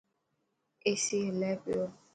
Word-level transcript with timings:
ايسي 0.87 1.17
هلي 1.27 1.51
پيو. 1.63 1.83